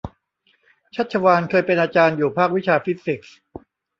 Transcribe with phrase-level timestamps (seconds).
[0.95, 3.35] ชัชวาลเคยเป็นอาจารย์อยู่ภาควิชาฟิสิกส์